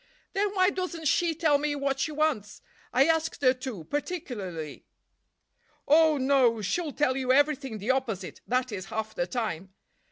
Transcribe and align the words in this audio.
"Then 0.33 0.55
why 0.55 0.71
doesn't 0.71 1.07
she 1.07 1.35
tell 1.35 1.59
me 1.59 1.75
what 1.75 1.99
she 1.99 2.11
wants? 2.11 2.63
I 2.91 3.05
asked 3.05 3.43
her 3.43 3.53
to, 3.53 3.83
particularly." 3.83 4.87
"Oh, 5.87 6.17
no! 6.17 6.59
She'll 6.63 6.91
tell 6.91 7.15
you 7.15 7.31
everything 7.31 7.77
the 7.77 7.91
opposite—that 7.91 8.71
is, 8.71 8.85
half 8.85 9.13
the 9.13 9.27
time. 9.27 9.75